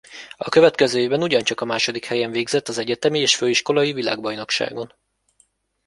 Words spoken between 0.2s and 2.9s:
A következő évben ugyancsak a második helyen végzett az